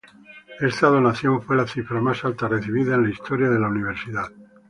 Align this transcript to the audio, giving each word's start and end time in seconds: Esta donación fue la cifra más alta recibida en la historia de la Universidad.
Esta 0.59 0.87
donación 0.87 1.43
fue 1.43 1.55
la 1.55 1.67
cifra 1.67 2.01
más 2.01 2.25
alta 2.25 2.47
recibida 2.47 2.95
en 2.95 3.03
la 3.03 3.11
historia 3.11 3.49
de 3.51 3.59
la 3.59 3.67
Universidad. 3.67 4.31